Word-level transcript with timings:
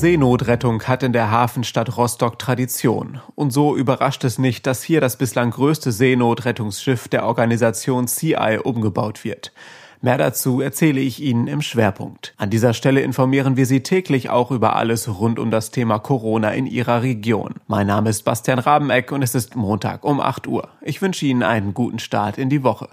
Seenotrettung 0.00 0.82
hat 0.84 1.02
in 1.02 1.12
der 1.12 1.30
Hafenstadt 1.30 1.98
Rostock 1.98 2.38
Tradition. 2.38 3.20
Und 3.34 3.52
so 3.52 3.76
überrascht 3.76 4.24
es 4.24 4.38
nicht, 4.38 4.66
dass 4.66 4.82
hier 4.82 5.02
das 5.02 5.16
bislang 5.16 5.50
größte 5.50 5.92
Seenotrettungsschiff 5.92 7.08
der 7.08 7.26
Organisation 7.26 8.08
CI 8.08 8.58
umgebaut 8.64 9.24
wird. 9.24 9.52
Mehr 10.00 10.16
dazu 10.16 10.62
erzähle 10.62 11.00
ich 11.00 11.20
Ihnen 11.20 11.46
im 11.48 11.60
Schwerpunkt. 11.60 12.32
An 12.38 12.48
dieser 12.48 12.72
Stelle 12.72 13.02
informieren 13.02 13.58
wir 13.58 13.66
Sie 13.66 13.82
täglich 13.82 14.30
auch 14.30 14.50
über 14.50 14.74
alles 14.74 15.06
rund 15.20 15.38
um 15.38 15.50
das 15.50 15.70
Thema 15.70 15.98
Corona 15.98 16.52
in 16.52 16.64
Ihrer 16.64 17.02
Region. 17.02 17.56
Mein 17.66 17.86
Name 17.86 18.08
ist 18.08 18.22
Bastian 18.22 18.58
Rabeneck 18.58 19.12
und 19.12 19.20
es 19.20 19.34
ist 19.34 19.54
Montag 19.54 20.02
um 20.02 20.18
8 20.18 20.46
Uhr. 20.46 20.70
Ich 20.80 21.02
wünsche 21.02 21.26
Ihnen 21.26 21.42
einen 21.42 21.74
guten 21.74 21.98
Start 21.98 22.38
in 22.38 22.48
die 22.48 22.62
Woche. 22.62 22.88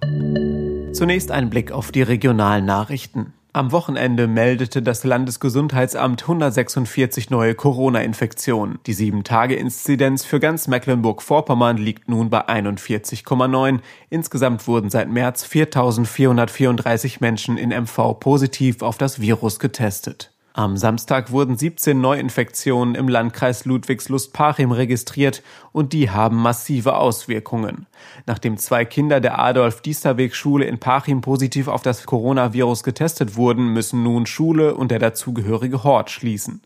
Zunächst 0.92 1.32
ein 1.32 1.50
Blick 1.50 1.72
auf 1.72 1.94
die 1.94 2.02
regionalen 2.02 2.66
Nachrichten. 2.66 3.32
Am 3.58 3.72
Wochenende 3.72 4.28
meldete 4.28 4.84
das 4.84 5.04
Landesgesundheitsamt 5.04 6.22
146 6.22 7.32
neue 7.32 7.56
Corona-Infektionen. 7.56 8.78
Die 8.86 8.94
7-Tage-Inzidenz 8.94 10.24
für 10.26 10.40
ganz 10.40 10.68
Mecklenburg-Vorpommern 10.68 11.78
liegt 11.78 12.08
nun 12.08 12.30
bei 12.30 12.48
41,9. 12.48 13.80
Insgesamt 14.12 14.68
wurden 14.68 14.92
seit 14.92 15.10
März 15.10 15.44
4.434 15.44 17.18
Menschen 17.20 17.58
in 17.58 17.70
MV 17.70 18.20
positiv 18.20 18.84
auf 18.84 19.00
das 19.00 19.22
Virus 19.22 19.58
getestet. 19.58 20.37
Am 20.58 20.76
Samstag 20.76 21.32
wurden 21.32 21.56
17 21.56 22.02
Neuinfektionen 22.02 22.96
im 22.96 23.08
Landkreis 23.08 23.66
Ludwigslust-Parchim 23.66 24.72
registriert 24.72 25.44
und 25.72 25.94
die 25.94 26.10
haben 26.10 26.36
massive 26.36 26.96
Auswirkungen. 26.96 27.86
Nachdem 28.26 28.58
zwei 28.58 28.84
Kinder 28.84 29.20
der 29.20 29.38
Adolf-Diesterweg-Schule 29.38 30.66
in 30.66 30.80
Parchim 30.80 31.22
positiv 31.22 31.68
auf 31.68 31.84
das 31.84 32.08
Coronavirus 32.08 32.82
getestet 32.82 33.36
wurden, 33.36 33.72
müssen 33.72 34.02
nun 34.02 34.26
Schule 34.26 34.74
und 34.74 34.90
der 34.90 34.98
dazugehörige 34.98 35.84
Hort 35.84 36.10
schließen. 36.10 36.64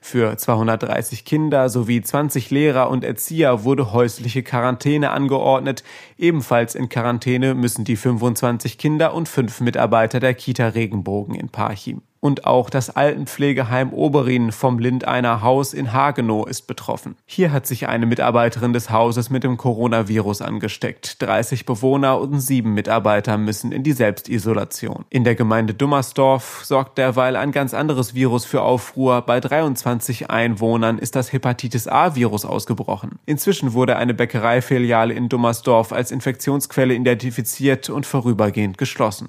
Für 0.00 0.36
230 0.36 1.24
Kinder 1.24 1.68
sowie 1.68 2.00
20 2.02 2.50
Lehrer 2.50 2.90
und 2.90 3.04
Erzieher 3.04 3.64
wurde 3.64 3.92
häusliche 3.92 4.42
Quarantäne 4.42 5.10
angeordnet. 5.10 5.84
Ebenfalls 6.16 6.74
in 6.74 6.88
Quarantäne 6.88 7.54
müssen 7.54 7.84
die 7.84 7.96
25 7.96 8.78
Kinder 8.78 9.14
und 9.14 9.28
fünf 9.28 9.60
Mitarbeiter 9.60 10.20
der 10.20 10.34
Kita 10.34 10.68
Regenbogen 10.68 11.34
in 11.34 11.48
Parchim. 11.48 12.02
Und 12.20 12.46
auch 12.46 12.68
das 12.68 12.90
Altenpflegeheim 12.90 13.92
Oberin 13.92 14.50
vom 14.50 14.80
Lindeiner 14.80 15.40
Haus 15.42 15.72
in 15.72 15.92
Hagenow 15.92 16.48
ist 16.48 16.66
betroffen. 16.66 17.14
Hier 17.26 17.52
hat 17.52 17.66
sich 17.66 17.86
eine 17.86 18.06
Mitarbeiterin 18.06 18.72
des 18.72 18.90
Hauses 18.90 19.30
mit 19.30 19.44
dem 19.44 19.56
Coronavirus 19.56 20.42
angesteckt. 20.42 21.22
30 21.22 21.64
Bewohner 21.64 22.18
und 22.18 22.40
sieben 22.40 22.74
Mitarbeiter 22.74 23.38
müssen 23.38 23.70
in 23.70 23.84
die 23.84 23.92
Selbstisolation. 23.92 25.04
In 25.10 25.22
der 25.22 25.36
Gemeinde 25.36 25.74
Dummersdorf 25.74 26.62
sorgt 26.64 26.98
derweil 26.98 27.36
ein 27.36 27.52
ganz 27.52 27.72
anderes 27.72 28.14
Virus 28.14 28.44
für 28.44 28.62
Aufruhr. 28.62 29.22
Bei 29.22 29.38
23 29.38 29.87
Einwohnern 30.28 30.98
ist 30.98 31.16
das 31.16 31.32
Hepatitis 31.32 31.88
A-Virus 31.88 32.44
ausgebrochen. 32.44 33.18
Inzwischen 33.24 33.72
wurde 33.72 33.96
eine 33.96 34.12
Bäckereifiliale 34.12 35.14
in 35.14 35.28
Dummersdorf 35.28 35.92
als 35.92 36.10
Infektionsquelle 36.10 36.94
identifiziert 36.94 37.88
und 37.88 38.04
vorübergehend 38.04 38.76
geschlossen. 38.76 39.28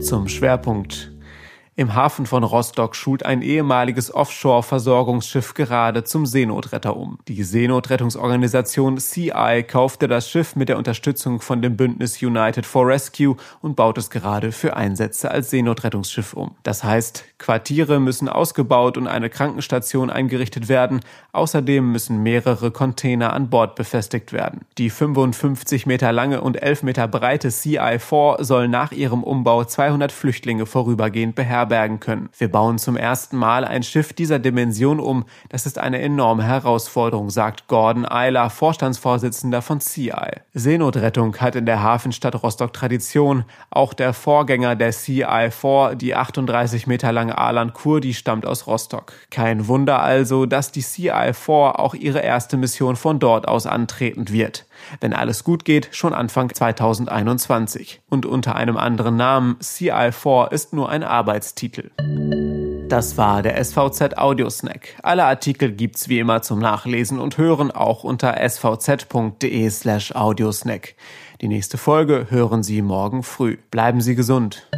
Zum 0.00 0.28
Schwerpunkt 0.28 1.13
im 1.76 1.96
Hafen 1.96 2.24
von 2.24 2.44
Rostock 2.44 2.94
schult 2.94 3.26
ein 3.26 3.42
ehemaliges 3.42 4.14
Offshore-Versorgungsschiff 4.14 5.54
gerade 5.54 6.04
zum 6.04 6.24
Seenotretter 6.24 6.96
um. 6.96 7.18
Die 7.26 7.42
Seenotrettungsorganisation 7.42 8.98
CI 8.98 9.64
kaufte 9.66 10.06
das 10.06 10.30
Schiff 10.30 10.54
mit 10.54 10.68
der 10.68 10.78
Unterstützung 10.78 11.40
von 11.40 11.62
dem 11.62 11.76
Bündnis 11.76 12.22
United 12.22 12.64
for 12.64 12.86
Rescue 12.86 13.36
und 13.60 13.74
baut 13.74 13.98
es 13.98 14.10
gerade 14.10 14.52
für 14.52 14.76
Einsätze 14.76 15.32
als 15.32 15.50
Seenotrettungsschiff 15.50 16.34
um. 16.34 16.54
Das 16.62 16.84
heißt, 16.84 17.24
Quartiere 17.38 17.98
müssen 17.98 18.28
ausgebaut 18.28 18.96
und 18.96 19.08
eine 19.08 19.28
Krankenstation 19.28 20.10
eingerichtet 20.10 20.68
werden. 20.68 21.00
Außerdem 21.32 21.90
müssen 21.90 22.22
mehrere 22.22 22.70
Container 22.70 23.32
an 23.32 23.50
Bord 23.50 23.74
befestigt 23.74 24.32
werden. 24.32 24.60
Die 24.78 24.90
55 24.90 25.86
Meter 25.86 26.12
lange 26.12 26.40
und 26.40 26.62
11 26.62 26.84
Meter 26.84 27.08
breite 27.08 27.48
CI-4 27.48 28.44
soll 28.44 28.68
nach 28.68 28.92
ihrem 28.92 29.24
Umbau 29.24 29.64
200 29.64 30.12
Flüchtlinge 30.12 30.66
vorübergehend 30.66 31.34
beherbergen 31.34 31.63
beherbergen 31.64 32.00
können. 32.00 32.28
Wir 32.36 32.50
bauen 32.50 32.78
zum 32.78 32.96
ersten 32.96 33.36
Mal 33.36 33.64
ein 33.64 33.82
Schiff 33.82 34.12
dieser 34.12 34.38
Dimension 34.38 35.00
um. 35.00 35.24
Das 35.48 35.66
ist 35.66 35.78
eine 35.78 36.00
enorme 36.00 36.44
Herausforderung, 36.44 37.30
sagt 37.30 37.68
Gordon 37.68 38.06
Eiler, 38.06 38.50
Vorstandsvorsitzender 38.50 39.62
von 39.62 39.80
CI. 39.80 40.12
Seenotrettung 40.52 41.36
hat 41.38 41.56
in 41.56 41.66
der 41.66 41.82
Hafenstadt 41.82 42.42
Rostock 42.42 42.72
Tradition. 42.72 43.44
Auch 43.70 43.94
der 43.94 44.12
Vorgänger 44.12 44.76
der 44.76 44.92
CI-4, 44.92 45.94
die 45.94 46.14
38 46.14 46.86
Meter 46.86 47.12
lange 47.12 47.36
Alan 47.36 47.72
Kurdi, 47.72 48.14
stammt 48.14 48.46
aus 48.46 48.66
Rostock. 48.66 49.12
Kein 49.30 49.66
Wunder 49.68 50.00
also, 50.00 50.46
dass 50.46 50.72
die 50.72 50.82
CI-4 50.82 51.76
auch 51.76 51.94
ihre 51.94 52.20
erste 52.20 52.56
Mission 52.56 52.96
von 52.96 53.18
dort 53.18 53.48
aus 53.48 53.66
antreten 53.66 54.28
wird 54.30 54.66
wenn 55.00 55.12
alles 55.12 55.44
gut 55.44 55.64
geht, 55.64 55.88
schon 55.92 56.14
Anfang 56.14 56.52
2021. 56.52 58.00
Und 58.08 58.26
unter 58.26 58.56
einem 58.56 58.76
anderen 58.76 59.16
Namen, 59.16 59.56
CI4 59.60 60.52
ist 60.52 60.72
nur 60.72 60.88
ein 60.88 61.02
Arbeitstitel. 61.02 61.90
Das 62.88 63.16
war 63.16 63.42
der 63.42 63.62
SVZ 63.64 64.18
Audiosnack. 64.18 64.88
Alle 65.02 65.24
Artikel 65.24 65.72
gibt's 65.72 66.08
wie 66.08 66.18
immer 66.18 66.42
zum 66.42 66.58
Nachlesen 66.58 67.18
und 67.18 67.38
Hören 67.38 67.70
auch 67.70 68.04
unter 68.04 68.36
svz.de 68.40 69.70
slash 69.70 70.14
audiosnack. 70.14 70.94
Die 71.40 71.48
nächste 71.48 71.78
Folge 71.78 72.26
hören 72.30 72.62
Sie 72.62 72.82
morgen 72.82 73.22
früh. 73.22 73.56
Bleiben 73.70 74.00
Sie 74.00 74.14
gesund. 74.14 74.68